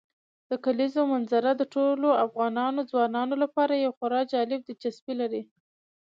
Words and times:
د 0.49 0.51
کلیزو 0.65 1.01
منظره 1.13 1.51
د 1.55 1.61
ټولو 1.73 2.07
افغان 2.25 2.57
ځوانانو 2.91 3.35
لپاره 3.43 3.73
یوه 3.75 3.95
خورا 3.97 4.21
جالب 4.31 4.59
دلچسپي 4.63 5.13
لري. 5.21 5.41